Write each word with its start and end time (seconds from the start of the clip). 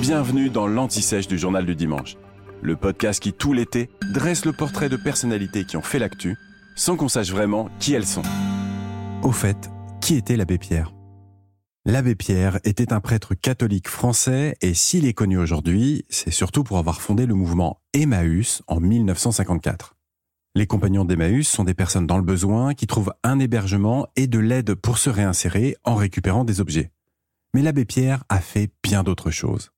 Bienvenue 0.00 0.48
dans 0.48 0.66
l'Anti-Sèche 0.66 1.28
du 1.28 1.38
Journal 1.38 1.66
du 1.66 1.76
Dimanche, 1.76 2.16
le 2.62 2.76
podcast 2.76 3.22
qui, 3.22 3.32
tout 3.32 3.52
l'été, 3.52 3.90
dresse 4.12 4.44
le 4.44 4.52
portrait 4.52 4.88
de 4.88 4.96
personnalités 4.96 5.64
qui 5.64 5.76
ont 5.76 5.82
fait 5.82 5.98
l'actu, 5.98 6.36
sans 6.74 6.96
qu'on 6.96 7.08
sache 7.08 7.30
vraiment 7.30 7.68
qui 7.78 7.92
elles 7.92 8.06
sont. 8.06 8.22
Au 9.22 9.32
fait, 9.32 9.70
qui 10.00 10.16
était 10.16 10.36
l'abbé 10.36 10.58
Pierre? 10.58 10.92
L'abbé 11.84 12.14
Pierre 12.14 12.58
était 12.64 12.92
un 12.92 13.00
prêtre 13.00 13.34
catholique 13.34 13.88
français 13.88 14.56
et 14.60 14.74
s'il 14.74 15.06
est 15.06 15.14
connu 15.14 15.38
aujourd'hui, 15.38 16.04
c'est 16.08 16.30
surtout 16.30 16.64
pour 16.64 16.78
avoir 16.78 17.00
fondé 17.00 17.26
le 17.26 17.34
mouvement 17.34 17.80
Emmaüs 17.92 18.62
en 18.68 18.80
1954. 18.80 19.94
Les 20.54 20.66
compagnons 20.66 21.04
d'Emmaüs 21.04 21.48
sont 21.48 21.64
des 21.64 21.74
personnes 21.74 22.06
dans 22.06 22.18
le 22.18 22.24
besoin 22.24 22.74
qui 22.74 22.86
trouvent 22.86 23.14
un 23.22 23.38
hébergement 23.38 24.06
et 24.16 24.26
de 24.26 24.38
l'aide 24.38 24.74
pour 24.74 24.98
se 24.98 25.10
réinsérer 25.10 25.76
en 25.84 25.94
récupérant 25.94 26.44
des 26.44 26.60
objets. 26.60 26.90
Mais 27.54 27.62
l'abbé 27.62 27.84
Pierre 27.84 28.24
a 28.28 28.40
fait 28.40 28.70
bien 28.82 29.02
d'autres 29.02 29.30
choses. 29.30 29.70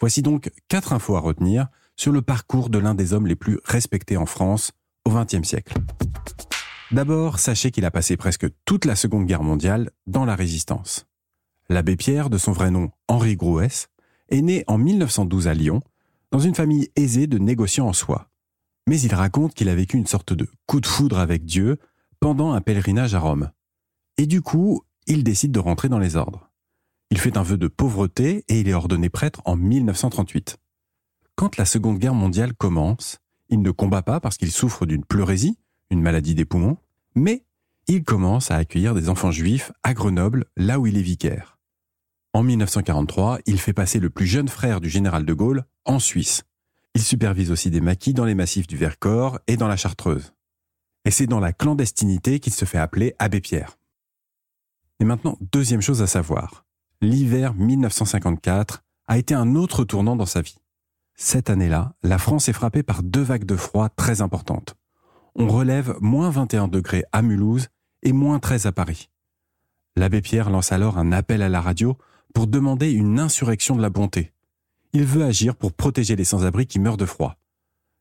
Voici 0.00 0.22
donc 0.22 0.50
quatre 0.68 0.92
infos 0.92 1.16
à 1.16 1.20
retenir 1.20 1.68
sur 1.96 2.12
le 2.12 2.22
parcours 2.22 2.70
de 2.70 2.78
l'un 2.78 2.94
des 2.94 3.12
hommes 3.12 3.26
les 3.26 3.36
plus 3.36 3.60
respectés 3.64 4.16
en 4.16 4.26
France 4.26 4.72
au 5.04 5.10
XXe 5.10 5.46
siècle. 5.46 5.74
D'abord, 6.90 7.38
sachez 7.38 7.70
qu'il 7.70 7.84
a 7.84 7.90
passé 7.90 8.16
presque 8.16 8.46
toute 8.64 8.86
la 8.86 8.96
Seconde 8.96 9.26
Guerre 9.26 9.42
mondiale 9.42 9.90
dans 10.06 10.24
la 10.24 10.34
résistance. 10.34 11.06
L'abbé 11.68 11.96
Pierre, 11.96 12.30
de 12.30 12.38
son 12.38 12.52
vrai 12.52 12.70
nom 12.70 12.90
Henri 13.06 13.36
Grouès, 13.36 13.88
est 14.30 14.42
né 14.42 14.64
en 14.66 14.78
1912 14.78 15.46
à 15.46 15.54
Lyon, 15.54 15.82
dans 16.32 16.40
une 16.40 16.54
famille 16.54 16.90
aisée 16.96 17.26
de 17.26 17.38
négociants 17.38 17.86
en 17.86 17.92
soie. 17.92 18.30
Mais 18.88 19.00
il 19.00 19.14
raconte 19.14 19.54
qu'il 19.54 19.68
a 19.68 19.74
vécu 19.74 19.96
une 19.96 20.06
sorte 20.06 20.32
de 20.32 20.48
coup 20.66 20.80
de 20.80 20.86
foudre 20.86 21.18
avec 21.18 21.44
Dieu 21.44 21.78
pendant 22.18 22.52
un 22.52 22.60
pèlerinage 22.60 23.14
à 23.14 23.20
Rome. 23.20 23.50
Et 24.16 24.26
du 24.26 24.42
coup, 24.42 24.82
il 25.06 25.22
décide 25.22 25.52
de 25.52 25.60
rentrer 25.60 25.88
dans 25.88 25.98
les 25.98 26.16
ordres. 26.16 26.49
Il 27.10 27.18
fait 27.18 27.36
un 27.36 27.42
vœu 27.42 27.58
de 27.58 27.66
pauvreté 27.66 28.44
et 28.48 28.60
il 28.60 28.68
est 28.68 28.74
ordonné 28.74 29.08
prêtre 29.10 29.42
en 29.44 29.56
1938. 29.56 30.58
Quand 31.34 31.56
la 31.56 31.64
Seconde 31.64 31.98
Guerre 31.98 32.14
mondiale 32.14 32.54
commence, 32.54 33.18
il 33.48 33.62
ne 33.62 33.72
combat 33.72 34.02
pas 34.02 34.20
parce 34.20 34.36
qu'il 34.36 34.52
souffre 34.52 34.86
d'une 34.86 35.04
pleurésie, 35.04 35.58
une 35.90 36.02
maladie 36.02 36.36
des 36.36 36.44
poumons, 36.44 36.78
mais 37.16 37.44
il 37.88 38.04
commence 38.04 38.52
à 38.52 38.56
accueillir 38.56 38.94
des 38.94 39.08
enfants 39.08 39.32
juifs 39.32 39.72
à 39.82 39.92
Grenoble, 39.92 40.44
là 40.56 40.78
où 40.78 40.86
il 40.86 40.96
est 40.96 41.02
vicaire. 41.02 41.58
En 42.32 42.44
1943, 42.44 43.40
il 43.46 43.58
fait 43.58 43.72
passer 43.72 43.98
le 43.98 44.10
plus 44.10 44.26
jeune 44.26 44.46
frère 44.46 44.80
du 44.80 44.88
général 44.88 45.24
de 45.24 45.34
Gaulle 45.34 45.64
en 45.84 45.98
Suisse. 45.98 46.44
Il 46.94 47.02
supervise 47.02 47.50
aussi 47.50 47.70
des 47.70 47.80
maquis 47.80 48.14
dans 48.14 48.24
les 48.24 48.36
massifs 48.36 48.68
du 48.68 48.76
Vercors 48.76 49.40
et 49.48 49.56
dans 49.56 49.66
la 49.66 49.76
Chartreuse. 49.76 50.32
Et 51.04 51.10
c'est 51.10 51.26
dans 51.26 51.40
la 51.40 51.52
clandestinité 51.52 52.38
qu'il 52.38 52.52
se 52.52 52.64
fait 52.64 52.78
appeler 52.78 53.14
Abbé 53.18 53.40
Pierre. 53.40 53.78
Et 55.00 55.04
maintenant, 55.04 55.38
deuxième 55.40 55.80
chose 55.80 56.02
à 56.02 56.06
savoir. 56.06 56.64
L'hiver 57.02 57.54
1954 57.54 58.84
a 59.06 59.16
été 59.16 59.32
un 59.32 59.54
autre 59.54 59.84
tournant 59.84 60.16
dans 60.16 60.26
sa 60.26 60.42
vie. 60.42 60.58
Cette 61.14 61.48
année-là, 61.48 61.94
la 62.02 62.18
France 62.18 62.50
est 62.50 62.52
frappée 62.52 62.82
par 62.82 63.02
deux 63.02 63.22
vagues 63.22 63.46
de 63.46 63.56
froid 63.56 63.88
très 63.88 64.20
importantes. 64.20 64.76
On 65.34 65.48
relève 65.48 65.96
moins 66.02 66.28
21 66.28 66.68
degrés 66.68 67.04
à 67.12 67.22
Mulhouse 67.22 67.68
et 68.02 68.12
moins 68.12 68.38
13 68.38 68.66
à 68.66 68.72
Paris. 68.72 69.08
L'abbé 69.96 70.20
Pierre 70.20 70.50
lance 70.50 70.72
alors 70.72 70.98
un 70.98 71.10
appel 71.10 71.40
à 71.40 71.48
la 71.48 71.62
radio 71.62 71.96
pour 72.34 72.46
demander 72.46 72.92
une 72.92 73.18
insurrection 73.18 73.76
de 73.76 73.82
la 73.82 73.88
bonté. 73.88 74.34
Il 74.92 75.04
veut 75.04 75.24
agir 75.24 75.56
pour 75.56 75.72
protéger 75.72 76.16
les 76.16 76.24
sans-abri 76.24 76.66
qui 76.66 76.80
meurent 76.80 76.98
de 76.98 77.06
froid. 77.06 77.38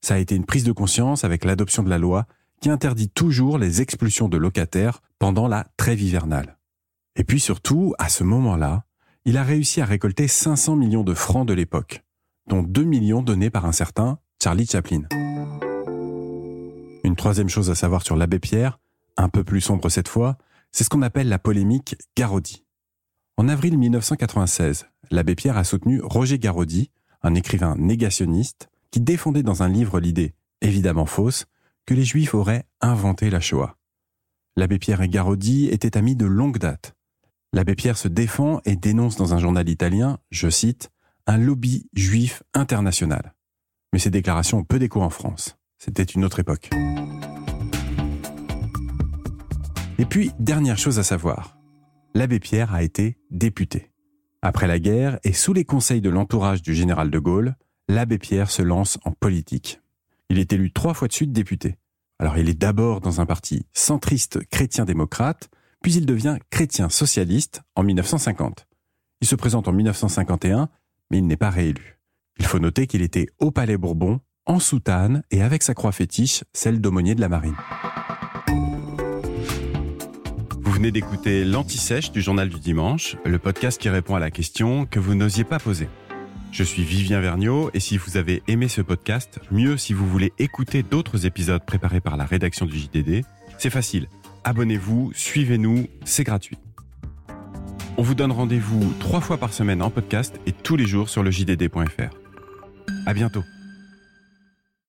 Ça 0.00 0.14
a 0.14 0.18
été 0.18 0.34
une 0.34 0.46
prise 0.46 0.64
de 0.64 0.72
conscience 0.72 1.22
avec 1.22 1.44
l'adoption 1.44 1.82
de 1.82 1.90
la 1.90 1.98
loi 1.98 2.24
qui 2.62 2.70
interdit 2.70 3.10
toujours 3.10 3.58
les 3.58 3.82
expulsions 3.82 4.30
de 4.30 4.38
locataires 4.38 5.02
pendant 5.18 5.48
la 5.48 5.66
trêve 5.76 6.00
hivernale. 6.00 6.56
Et 7.16 7.24
puis 7.24 7.40
surtout, 7.40 7.94
à 7.98 8.08
ce 8.08 8.24
moment-là, 8.24 8.85
il 9.26 9.36
a 9.36 9.42
réussi 9.42 9.80
à 9.80 9.84
récolter 9.84 10.28
500 10.28 10.76
millions 10.76 11.02
de 11.02 11.12
francs 11.12 11.46
de 11.46 11.52
l'époque, 11.52 12.04
dont 12.46 12.62
2 12.62 12.84
millions 12.84 13.22
donnés 13.22 13.50
par 13.50 13.66
un 13.66 13.72
certain 13.72 14.20
Charlie 14.40 14.66
Chaplin. 14.66 15.02
Une 17.02 17.16
troisième 17.16 17.48
chose 17.48 17.68
à 17.68 17.74
savoir 17.74 18.02
sur 18.02 18.14
l'abbé 18.14 18.38
Pierre, 18.38 18.78
un 19.16 19.28
peu 19.28 19.42
plus 19.42 19.60
sombre 19.60 19.88
cette 19.88 20.06
fois, 20.06 20.38
c'est 20.70 20.84
ce 20.84 20.88
qu'on 20.88 21.02
appelle 21.02 21.28
la 21.28 21.40
polémique 21.40 21.96
Garodi. 22.16 22.64
En 23.36 23.48
avril 23.48 23.76
1996, 23.76 24.86
l'abbé 25.10 25.34
Pierre 25.34 25.56
a 25.56 25.64
soutenu 25.64 26.00
Roger 26.00 26.38
Garaudy, 26.38 26.92
un 27.22 27.34
écrivain 27.34 27.74
négationniste, 27.76 28.68
qui 28.92 29.00
défendait 29.00 29.42
dans 29.42 29.64
un 29.64 29.68
livre 29.68 29.98
l'idée, 29.98 30.34
évidemment 30.60 31.06
fausse, 31.06 31.46
que 31.84 31.94
les 31.94 32.04
Juifs 32.04 32.34
auraient 32.34 32.64
inventé 32.80 33.28
la 33.30 33.40
Shoah. 33.40 33.76
L'abbé 34.54 34.78
Pierre 34.78 35.02
et 35.02 35.08
Garaudy 35.08 35.66
étaient 35.66 35.96
amis 35.96 36.14
de 36.14 36.26
longue 36.26 36.58
date. 36.58 36.95
L'abbé 37.56 37.74
Pierre 37.74 37.96
se 37.96 38.06
défend 38.06 38.60
et 38.66 38.76
dénonce 38.76 39.16
dans 39.16 39.32
un 39.32 39.38
journal 39.38 39.66
italien, 39.66 40.18
je 40.30 40.50
cite, 40.50 40.90
un 41.26 41.38
lobby 41.38 41.88
juif 41.94 42.42
international. 42.52 43.34
Mais 43.94 43.98
ces 43.98 44.10
déclarations 44.10 44.58
ont 44.58 44.64
peu 44.64 44.78
d'écho 44.78 45.00
en 45.00 45.08
France. 45.08 45.56
C'était 45.78 46.02
une 46.02 46.26
autre 46.26 46.38
époque. 46.38 46.68
Et 49.96 50.04
puis, 50.04 50.32
dernière 50.38 50.76
chose 50.76 50.98
à 50.98 51.02
savoir 51.02 51.56
l'abbé 52.12 52.40
Pierre 52.40 52.74
a 52.74 52.82
été 52.82 53.16
député. 53.30 53.90
Après 54.42 54.66
la 54.66 54.78
guerre 54.78 55.18
et 55.24 55.32
sous 55.32 55.54
les 55.54 55.64
conseils 55.64 56.02
de 56.02 56.10
l'entourage 56.10 56.60
du 56.60 56.74
général 56.74 57.10
de 57.10 57.18
Gaulle, 57.18 57.56
l'abbé 57.88 58.18
Pierre 58.18 58.50
se 58.50 58.60
lance 58.60 58.98
en 59.06 59.12
politique. 59.12 59.80
Il 60.28 60.38
est 60.38 60.52
élu 60.52 60.74
trois 60.74 60.92
fois 60.92 61.08
de 61.08 61.14
suite 61.14 61.32
député. 61.32 61.78
Alors 62.18 62.36
il 62.36 62.50
est 62.50 62.58
d'abord 62.58 63.00
dans 63.00 63.22
un 63.22 63.26
parti 63.26 63.64
centriste 63.72 64.44
chrétien-démocrate, 64.50 65.48
puis 65.82 65.94
il 65.94 66.06
devient 66.06 66.38
chrétien 66.50 66.88
socialiste 66.88 67.62
en 67.74 67.82
1950. 67.82 68.66
Il 69.20 69.26
se 69.26 69.34
présente 69.34 69.68
en 69.68 69.72
1951, 69.72 70.68
mais 71.10 71.18
il 71.18 71.26
n'est 71.26 71.36
pas 71.36 71.50
réélu. 71.50 71.98
Il 72.38 72.46
faut 72.46 72.58
noter 72.58 72.86
qu'il 72.86 73.02
était 73.02 73.28
au 73.38 73.50
Palais 73.50 73.78
Bourbon, 73.78 74.20
en 74.44 74.58
soutane 74.58 75.22
et 75.30 75.42
avec 75.42 75.62
sa 75.62 75.74
croix 75.74 75.92
fétiche, 75.92 76.44
celle 76.52 76.80
d'aumônier 76.80 77.14
de 77.14 77.20
la 77.20 77.28
marine 77.28 77.56
venez 80.76 80.90
d'écouter 80.90 81.46
l'Anti-Sèche 81.46 82.12
du 82.12 82.20
Journal 82.20 82.50
du 82.50 82.60
Dimanche, 82.60 83.16
le 83.24 83.38
podcast 83.38 83.80
qui 83.80 83.88
répond 83.88 84.14
à 84.14 84.18
la 84.18 84.30
question 84.30 84.84
que 84.84 85.00
vous 85.00 85.14
n'osiez 85.14 85.42
pas 85.42 85.58
poser. 85.58 85.88
Je 86.52 86.62
suis 86.62 86.82
Vivien 86.82 87.18
Vergniaud 87.18 87.70
et 87.72 87.80
si 87.80 87.96
vous 87.96 88.18
avez 88.18 88.42
aimé 88.46 88.68
ce 88.68 88.82
podcast, 88.82 89.40
mieux 89.50 89.78
si 89.78 89.94
vous 89.94 90.06
voulez 90.06 90.34
écouter 90.38 90.82
d'autres 90.82 91.24
épisodes 91.24 91.64
préparés 91.64 92.02
par 92.02 92.18
la 92.18 92.26
rédaction 92.26 92.66
du 92.66 92.76
JDD, 92.78 93.24
c'est 93.56 93.70
facile. 93.70 94.06
Abonnez-vous, 94.46 95.10
suivez-nous, 95.12 95.88
c'est 96.04 96.22
gratuit. 96.22 96.56
On 97.96 98.02
vous 98.02 98.14
donne 98.14 98.30
rendez-vous 98.30 98.94
trois 99.00 99.20
fois 99.20 99.38
par 99.38 99.52
semaine 99.52 99.82
en 99.82 99.90
podcast 99.90 100.38
et 100.46 100.52
tous 100.52 100.76
les 100.76 100.86
jours 100.86 101.08
sur 101.08 101.24
le 101.24 101.32
JDD.fr. 101.32 102.14
À 103.06 103.12
bientôt. 103.12 103.42